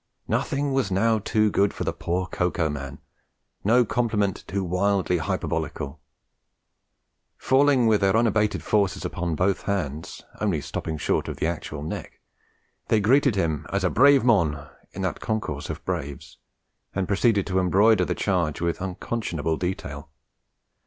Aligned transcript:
Nothing 0.27 0.73
was 0.73 0.89
now 0.89 1.19
too 1.19 1.51
good 1.51 1.75
for 1.75 1.83
the 1.83 1.93
poor 1.93 2.25
Cocoa 2.25 2.71
Man, 2.71 2.97
no 3.63 3.85
compliment 3.85 4.43
too 4.47 4.63
wildly 4.63 5.19
hyperbolical. 5.19 5.99
Falling 7.37 7.85
with 7.85 8.01
their 8.01 8.17
unabated 8.17 8.63
forces 8.63 9.05
upon 9.05 9.35
both 9.35 9.57
his 9.57 9.63
hands, 9.65 10.23
only 10.39 10.59
stopping 10.59 10.97
short 10.97 11.27
of 11.27 11.37
the 11.37 11.45
actual 11.45 11.83
neck, 11.83 12.19
they 12.87 12.99
greeted 12.99 13.35
him 13.35 13.67
as 13.71 13.83
'a 13.83 13.91
brave 13.91 14.23
mon' 14.23 14.67
in 14.91 15.03
that 15.03 15.19
concourse 15.19 15.69
of 15.69 15.85
braves, 15.85 16.39
and 16.95 17.07
proceeded 17.07 17.45
to 17.45 17.59
embroider 17.59 18.03
the 18.03 18.15
charge 18.15 18.59
with 18.59 18.81
unconscionable 18.81 19.55
detail. 19.55 20.09